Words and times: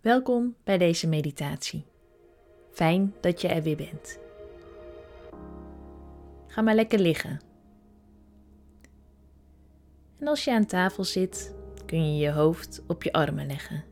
Welkom 0.00 0.56
bij 0.64 0.78
deze 0.78 1.08
meditatie. 1.08 1.84
Fijn 2.70 3.14
dat 3.20 3.40
je 3.40 3.48
er 3.48 3.62
weer 3.62 3.76
bent. 3.76 4.18
Ga 6.46 6.62
maar 6.62 6.74
lekker 6.74 6.98
liggen. 6.98 7.40
En 10.18 10.26
als 10.26 10.44
je 10.44 10.52
aan 10.52 10.66
tafel 10.66 11.04
zit, 11.04 11.54
kun 11.86 12.14
je 12.14 12.20
je 12.24 12.32
hoofd 12.32 12.82
op 12.86 13.02
je 13.02 13.12
armen 13.12 13.46
leggen. 13.46 13.84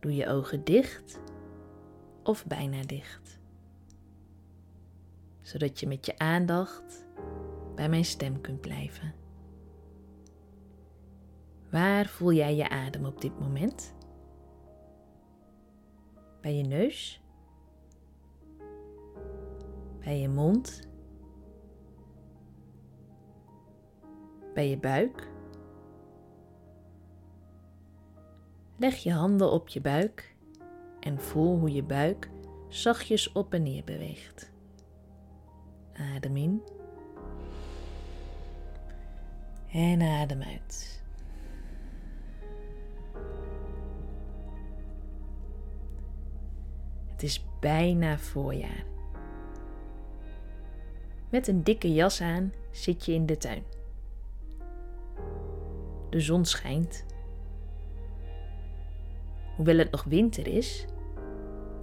Doe 0.00 0.14
je 0.14 0.28
ogen 0.28 0.64
dicht 0.64 1.20
of 2.22 2.46
bijna 2.46 2.82
dicht, 2.82 3.38
zodat 5.40 5.80
je 5.80 5.86
met 5.86 6.06
je 6.06 6.18
aandacht 6.18 7.06
bij 7.74 7.88
mijn 7.88 8.04
stem 8.04 8.40
kunt 8.40 8.60
blijven. 8.60 9.21
Waar 11.72 12.06
voel 12.06 12.32
jij 12.32 12.56
je 12.56 12.68
adem 12.68 13.04
op 13.04 13.20
dit 13.20 13.38
moment? 13.38 13.94
Bij 16.40 16.56
je 16.56 16.62
neus? 16.62 17.22
Bij 20.00 20.20
je 20.20 20.28
mond? 20.28 20.88
Bij 24.54 24.68
je 24.68 24.78
buik? 24.78 25.30
Leg 28.76 28.96
je 28.96 29.12
handen 29.12 29.50
op 29.50 29.68
je 29.68 29.80
buik 29.80 30.36
en 31.00 31.20
voel 31.20 31.58
hoe 31.58 31.72
je 31.72 31.82
buik 31.82 32.30
zachtjes 32.68 33.32
op 33.32 33.54
en 33.54 33.62
neer 33.62 33.84
beweegt. 33.84 34.52
Adem 35.92 36.36
in. 36.36 36.62
En 39.72 40.02
adem 40.02 40.42
uit. 40.42 41.01
Het 47.22 47.30
is 47.30 47.44
bijna 47.60 48.18
voorjaar. 48.18 48.84
Met 51.30 51.48
een 51.48 51.62
dikke 51.62 51.92
jas 51.92 52.20
aan 52.20 52.52
zit 52.70 53.04
je 53.04 53.12
in 53.12 53.26
de 53.26 53.36
tuin. 53.36 53.62
De 56.10 56.20
zon 56.20 56.44
schijnt. 56.44 57.04
Hoewel 59.56 59.78
het 59.78 59.90
nog 59.90 60.04
winter 60.04 60.46
is, 60.46 60.86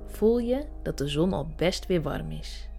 voel 0.05 0.39
je 0.39 0.65
dat 0.83 0.97
de 0.97 1.07
zon 1.07 1.33
al 1.33 1.47
best 1.55 1.85
weer 1.85 2.01
warm 2.01 2.31
is. 2.31 2.69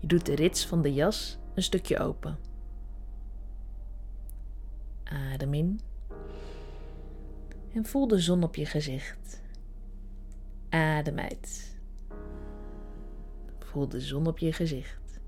Je 0.00 0.06
doet 0.06 0.26
de 0.26 0.34
rits 0.34 0.66
van 0.66 0.82
de 0.82 0.94
jas 0.94 1.38
een 1.54 1.62
stukje 1.62 1.98
open. 1.98 2.38
Adem 5.04 5.54
in 5.54 5.80
en 7.72 7.84
voel 7.84 8.08
de 8.08 8.18
zon 8.18 8.42
op 8.42 8.54
je 8.54 8.66
gezicht. 8.66 9.44
Adem 10.76 11.18
uit. 11.18 11.76
Voel 13.58 13.88
de 13.88 14.00
zon 14.00 14.26
op 14.26 14.38
je 14.38 14.52
gezicht. 14.52 15.20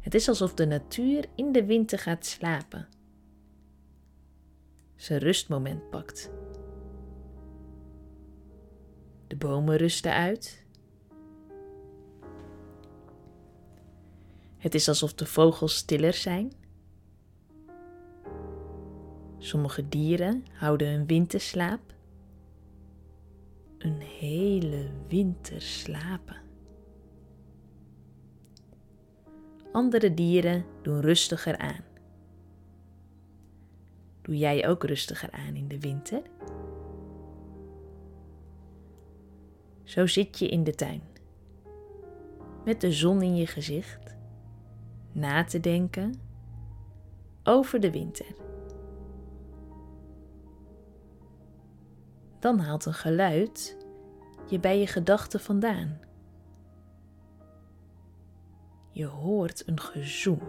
Het 0.00 0.14
is 0.14 0.28
alsof 0.28 0.54
de 0.54 0.66
natuur 0.66 1.26
in 1.34 1.52
de 1.52 1.64
winter 1.64 1.98
gaat 1.98 2.26
slapen. 2.26 2.88
Zijn 4.96 5.18
rustmoment 5.20 5.90
pakt. 5.90 6.30
De 9.26 9.36
bomen 9.36 9.76
rusten 9.76 10.12
uit. 10.12 10.64
Het 14.56 14.74
is 14.74 14.88
alsof 14.88 15.14
de 15.14 15.26
vogels 15.26 15.76
stiller 15.76 16.14
zijn. 16.14 16.52
Sommige 19.38 19.88
dieren 19.88 20.44
houden 20.52 20.90
hun 20.90 21.06
winterslaap 21.06 21.80
een 23.80 24.00
hele 24.00 24.90
winter 25.08 25.62
slapen. 25.62 26.36
Andere 29.72 30.14
dieren 30.14 30.64
doen 30.82 31.00
rustiger 31.00 31.58
aan. 31.58 31.84
Doe 34.22 34.38
jij 34.38 34.68
ook 34.68 34.84
rustiger 34.84 35.30
aan 35.30 35.54
in 35.54 35.68
de 35.68 35.80
winter? 35.80 36.22
Zo 39.84 40.06
zit 40.06 40.38
je 40.38 40.48
in 40.48 40.64
de 40.64 40.74
tuin, 40.74 41.02
met 42.64 42.80
de 42.80 42.92
zon 42.92 43.22
in 43.22 43.36
je 43.36 43.46
gezicht, 43.46 44.16
na 45.12 45.44
te 45.44 45.60
denken 45.60 46.14
over 47.44 47.80
de 47.80 47.90
winter. 47.90 48.49
Dan 52.40 52.58
haalt 52.58 52.84
een 52.84 52.94
geluid 52.94 53.76
je 54.46 54.60
bij 54.60 54.78
je 54.78 54.86
gedachten 54.86 55.40
vandaan. 55.40 56.00
Je 58.90 59.06
hoort 59.06 59.68
een 59.68 59.80
gezoem. 59.80 60.40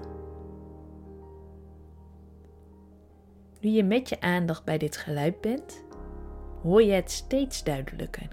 Nu 3.60 3.70
je 3.70 3.84
met 3.84 4.10
je 4.10 4.22
aandacht 4.22 4.64
bij 4.64 4.78
dit 4.78 4.98
geluid 4.98 5.42
bent, 5.42 5.84
hoor 6.62 6.84
je 6.84 6.92
het 6.92 7.12
steeds 7.12 7.64
duidelijker. 7.64 8.28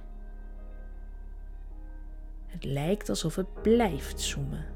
Het 2.46 2.64
lijkt 2.64 3.08
alsof 3.08 3.36
het 3.36 3.62
blijft 3.62 4.20
zoemen. 4.20 4.66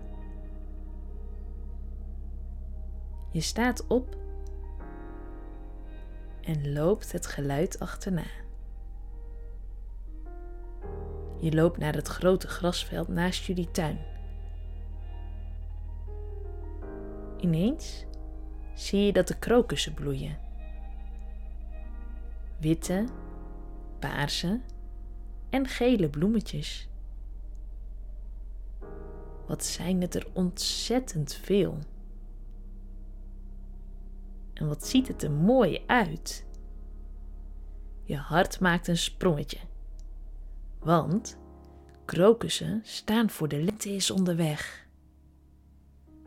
Je 3.31 3.41
staat 3.41 3.87
op 3.87 4.16
en 6.41 6.72
loopt 6.72 7.12
het 7.12 7.26
geluid 7.26 7.78
achterna. 7.78 8.42
Je 11.43 11.53
loopt 11.53 11.79
naar 11.79 11.95
het 11.95 12.09
grote 12.09 12.47
grasveld 12.49 13.09
naast 13.09 13.45
jullie 13.45 13.71
tuin. 13.71 13.99
Ineens 17.41 18.05
zie 18.75 19.01
je 19.01 19.13
dat 19.13 19.29
de 19.29 19.39
krokussen 19.39 19.95
bloeien. 19.95 20.39
Witte, 22.59 23.05
paarse 23.99 24.61
en 25.51 25.67
gele 25.67 26.09
bloemetjes. 26.11 26.89
Wat 29.47 29.65
zijn 29.65 30.01
het 30.01 30.15
er 30.15 30.27
ontzettend 30.33 31.35
veel. 31.35 31.79
En 34.55 34.69
wat 34.69 34.87
ziet 34.87 35.09
het 35.09 35.23
er 35.23 35.33
mooi 35.33 35.83
uit. 35.87 36.47
Je 38.03 38.17
hart 38.17 38.61
maakt 38.61 38.89
een 38.89 38.99
sprongetje. 38.99 39.59
Want 40.82 41.38
krokussen 42.04 42.81
staan 42.84 43.31
voor 43.31 43.48
de 43.48 43.62
lente 43.62 43.91
is 43.91 44.10
onderweg. 44.10 44.88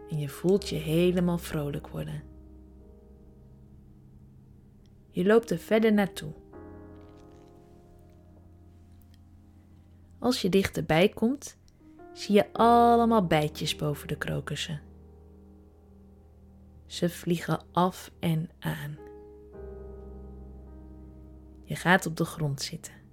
En 0.10 0.20
je 0.20 0.30
voelt 0.30 0.70
je 0.70 0.76
helemaal 0.76 1.38
vrolijk 1.38 1.88
worden. 1.88 2.24
Je 5.10 5.26
loopt 5.26 5.52
er 5.52 5.58
verder 5.58 5.94
naartoe. 5.94 6.34
Als 10.20 10.42
je 10.42 10.50
dichterbij 10.50 11.10
komt, 11.10 11.58
zie 12.14 12.36
je 12.36 12.54
allemaal 12.54 13.26
bijtjes 13.26 13.76
boven 13.76 14.08
de 14.08 14.18
krokussen. 14.18 14.82
Ze 16.86 17.10
vliegen 17.10 17.62
af 17.72 18.12
en 18.20 18.50
aan. 18.60 18.98
Je 21.64 21.76
gaat 21.76 22.06
op 22.06 22.18
de 22.18 22.26
grond 22.26 22.62
zitten. 22.62 23.05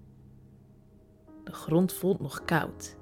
De 1.52 1.58
grond 1.58 1.92
voelt 1.92 2.20
nog 2.20 2.44
koud. 2.44 2.96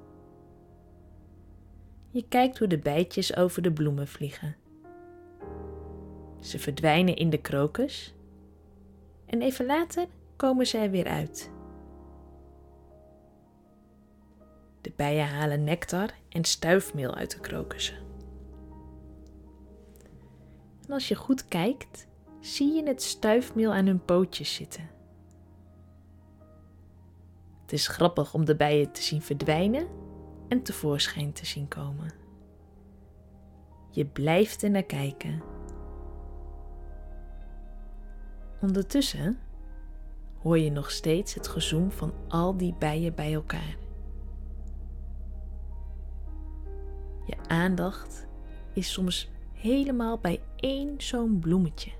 Je 2.09 2.27
kijkt 2.27 2.57
hoe 2.57 2.67
de 2.67 2.79
bijtjes 2.79 3.35
over 3.35 3.61
de 3.61 3.71
bloemen 3.71 4.07
vliegen. 4.07 4.55
Ze 6.39 6.59
verdwijnen 6.59 7.15
in 7.15 7.29
de 7.29 7.37
krokus 7.37 8.15
en 9.25 9.41
even 9.41 9.65
later 9.65 10.07
komen 10.35 10.67
ze 10.67 10.77
er 10.77 10.89
weer 10.89 11.07
uit. 11.07 11.51
De 14.81 14.91
bijen 14.95 15.27
halen 15.27 15.63
nectar 15.63 16.09
en 16.29 16.43
stuifmeel 16.43 17.15
uit 17.15 17.31
de 17.31 17.39
krokussen. 17.39 17.97
En 20.87 20.93
als 20.93 21.07
je 21.07 21.15
goed 21.15 21.47
kijkt, 21.47 22.07
zie 22.39 22.73
je 22.73 22.83
het 22.83 23.01
stuifmeel 23.01 23.73
aan 23.73 23.85
hun 23.85 24.05
pootjes 24.05 24.53
zitten. 24.53 24.89
Het 27.71 27.79
is 27.79 27.87
grappig 27.87 28.33
om 28.33 28.45
de 28.45 28.55
bijen 28.55 28.91
te 28.91 29.01
zien 29.01 29.21
verdwijnen 29.21 29.87
en 30.47 30.61
tevoorschijn 30.61 31.33
te 31.33 31.45
zien 31.45 31.67
komen. 31.67 32.13
Je 33.89 34.05
blijft 34.05 34.63
er 34.63 34.69
naar 34.69 34.83
kijken. 34.83 35.41
Ondertussen 38.61 39.39
hoor 40.41 40.59
je 40.59 40.71
nog 40.71 40.91
steeds 40.91 41.33
het 41.33 41.47
gezoem 41.47 41.91
van 41.91 42.13
al 42.27 42.57
die 42.57 42.75
bijen 42.79 43.15
bij 43.15 43.33
elkaar. 43.33 43.77
Je 47.25 47.35
aandacht 47.47 48.27
is 48.73 48.91
soms 48.91 49.29
helemaal 49.53 50.17
bij 50.17 50.41
één 50.55 51.01
zo'n 51.01 51.39
bloemetje 51.39 51.91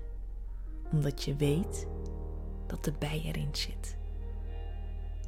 omdat 0.90 1.22
je 1.22 1.36
weet 1.36 1.86
dat 2.66 2.84
de 2.84 2.92
bij 2.98 3.22
erin 3.24 3.54
zit. 3.54 4.00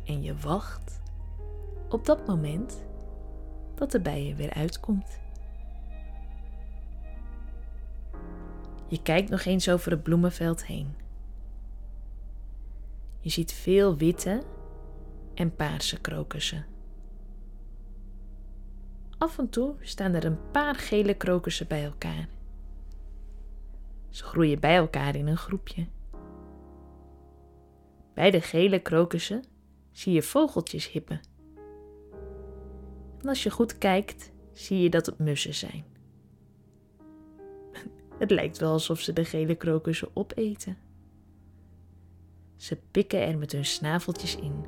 En 0.04 0.22
je 0.22 0.36
wacht 0.36 1.00
op 1.88 2.04
dat 2.04 2.26
moment 2.26 2.84
dat 3.74 3.90
de 3.90 4.00
bij 4.00 4.30
er 4.30 4.36
weer 4.36 4.52
uitkomt. 4.52 5.20
Je 8.88 9.02
kijkt 9.02 9.30
nog 9.30 9.44
eens 9.44 9.68
over 9.68 9.90
het 9.90 10.02
bloemenveld 10.02 10.66
heen. 10.66 10.94
Je 13.20 13.30
ziet 13.30 13.52
veel 13.52 13.96
witte 13.96 14.42
en 15.34 15.54
paarse 15.54 16.00
krokussen. 16.00 16.66
Af 19.18 19.38
en 19.38 19.48
toe 19.48 19.74
staan 19.80 20.14
er 20.14 20.24
een 20.24 20.50
paar 20.50 20.74
gele 20.74 21.14
krokussen 21.14 21.66
bij 21.66 21.84
elkaar. 21.84 22.28
Ze 24.10 24.24
groeien 24.24 24.60
bij 24.60 24.76
elkaar 24.76 25.14
in 25.16 25.26
een 25.26 25.36
groepje. 25.36 25.86
Bij 28.14 28.30
de 28.30 28.40
gele 28.40 28.78
krokussen 28.78 29.44
zie 29.94 30.12
je 30.12 30.22
vogeltjes 30.22 30.90
hippen. 30.90 31.20
En 33.20 33.28
als 33.28 33.42
je 33.42 33.50
goed 33.50 33.78
kijkt, 33.78 34.32
zie 34.52 34.80
je 34.80 34.90
dat 34.90 35.06
het 35.06 35.18
mussen 35.18 35.54
zijn. 35.54 35.84
Het 38.18 38.30
lijkt 38.30 38.58
wel 38.58 38.72
alsof 38.72 39.00
ze 39.00 39.12
de 39.12 39.24
gele 39.24 39.54
krokussen 39.54 40.08
opeten. 40.12 40.76
Ze 42.56 42.78
pikken 42.90 43.20
er 43.20 43.38
met 43.38 43.52
hun 43.52 43.64
snaveltjes 43.64 44.36
in. 44.36 44.64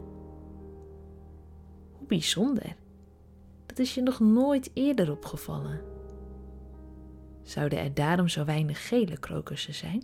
Hoe 1.92 2.06
bijzonder. 2.06 2.76
Dat 3.66 3.78
is 3.78 3.94
je 3.94 4.02
nog 4.02 4.20
nooit 4.20 4.70
eerder 4.74 5.10
opgevallen. 5.10 5.80
Zouden 7.42 7.78
er 7.78 7.94
daarom 7.94 8.28
zo 8.28 8.44
weinig 8.44 8.88
gele 8.88 9.18
krokussen 9.18 9.74
zijn? 9.74 10.02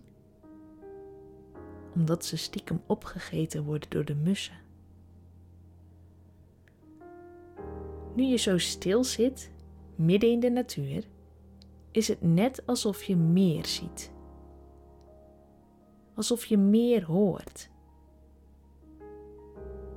Omdat 1.95 2.25
ze 2.25 2.37
stiekem 2.37 2.83
opgegeten 2.87 3.65
worden 3.65 3.91
door 3.91 4.05
de 4.05 4.15
mussen. 4.15 4.62
Nu 8.15 8.23
je 8.23 8.37
zo 8.37 8.59
stil 8.59 9.05
zit, 9.05 9.51
midden 9.95 10.31
in 10.31 10.41
de 10.41 10.51
natuur, 10.51 11.05
is 11.91 12.09
het 12.09 12.23
net 12.23 12.67
alsof 12.67 13.03
je 13.03 13.17
meer 13.17 13.67
ziet. 13.67 14.13
Alsof 16.15 16.45
je 16.45 16.57
meer 16.57 17.05
hoort. 17.05 17.71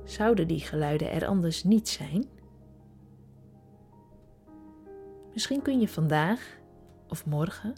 Zouden 0.04 0.48
die 0.48 0.60
geluiden 0.60 1.10
er 1.10 1.26
anders 1.26 1.64
niet 1.64 1.88
zijn? 1.88 2.24
Misschien 5.32 5.62
kun 5.62 5.80
je 5.80 5.88
vandaag 5.88 6.58
of 7.08 7.26
morgen 7.26 7.74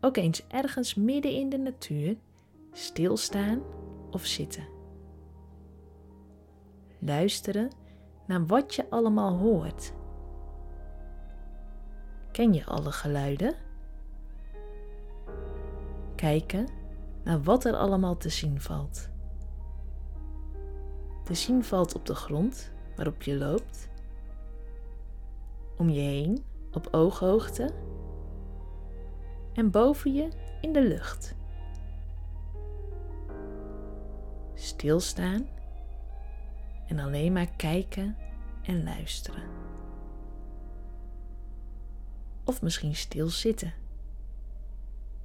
ook 0.00 0.16
eens 0.16 0.46
ergens 0.48 0.94
midden 0.94 1.32
in 1.32 1.48
de 1.48 1.58
natuur 1.58 2.16
stilstaan 2.72 3.62
of 4.10 4.26
zitten. 4.26 4.66
Luisteren 6.98 7.70
naar 8.26 8.46
wat 8.46 8.74
je 8.74 8.90
allemaal 8.90 9.36
hoort. 9.36 9.92
Ken 12.32 12.52
je 12.52 12.64
alle 12.64 12.92
geluiden? 12.92 13.54
Kijken 16.14 16.68
naar 17.24 17.42
wat 17.42 17.64
er 17.64 17.76
allemaal 17.76 18.16
te 18.16 18.28
zien 18.28 18.60
valt. 18.60 19.08
Te 21.24 21.34
zien 21.34 21.64
valt 21.64 21.94
op 21.94 22.06
de 22.06 22.14
grond 22.14 22.72
waarop 22.96 23.22
je 23.22 23.36
loopt, 23.36 23.88
om 25.76 25.88
je 25.88 26.00
heen 26.00 26.44
op 26.72 26.88
ooghoogte 26.90 27.70
en 29.52 29.70
boven 29.70 30.14
je 30.14 30.28
in 30.60 30.72
de 30.72 30.82
lucht. 30.82 31.34
Stilstaan 34.54 35.46
en 36.86 36.98
alleen 36.98 37.32
maar 37.32 37.50
kijken 37.56 38.16
en 38.62 38.84
luisteren. 38.84 39.42
Of 42.44 42.62
misschien 42.62 42.94
stilzitten. 42.94 43.72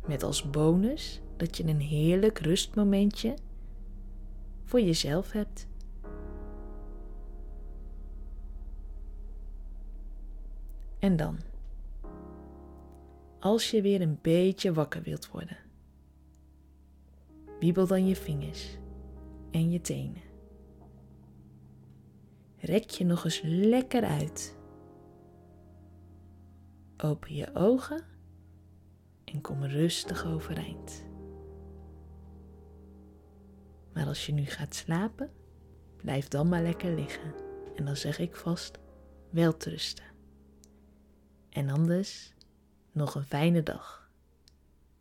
Met 0.07 0.23
als 0.23 0.49
bonus 0.49 1.21
dat 1.37 1.57
je 1.57 1.63
een 1.63 1.79
heerlijk 1.79 2.39
rustmomentje 2.39 3.33
voor 4.63 4.81
jezelf 4.81 5.31
hebt. 5.31 5.67
En 10.99 11.15
dan, 11.15 11.39
als 13.39 13.71
je 13.71 13.81
weer 13.81 14.01
een 14.01 14.19
beetje 14.21 14.73
wakker 14.73 15.01
wilt 15.01 15.31
worden, 15.31 15.57
wiebel 17.59 17.87
dan 17.87 18.07
je 18.07 18.15
vingers 18.15 18.77
en 19.51 19.71
je 19.71 19.81
tenen. 19.81 20.28
Rek 22.61 22.89
je 22.89 23.05
nog 23.05 23.23
eens 23.23 23.41
lekker 23.43 24.03
uit. 24.03 24.57
Open 26.97 27.35
je 27.35 27.55
ogen 27.55 28.03
en 29.23 29.41
kom 29.41 29.63
rustig 29.63 30.25
overeind. 30.25 31.05
Maar 33.93 34.05
als 34.05 34.25
je 34.25 34.33
nu 34.33 34.45
gaat 34.45 34.75
slapen, 34.75 35.31
blijf 35.97 36.27
dan 36.27 36.49
maar 36.49 36.61
lekker 36.61 36.95
liggen. 36.95 37.33
En 37.75 37.85
dan 37.85 37.95
zeg 37.95 38.19
ik 38.19 38.35
vast 38.35 38.79
welterusten. 39.29 40.05
En 41.49 41.69
anders 41.69 42.33
nog 42.91 43.15
een 43.15 43.23
fijne 43.23 43.63
dag. 43.63 44.11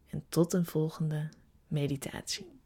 En 0.06 0.25
tot 0.28 0.52
een 0.52 0.66
volgende 0.66 1.28
meditatie. 1.66 2.57